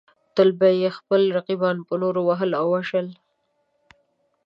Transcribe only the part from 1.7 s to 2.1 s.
په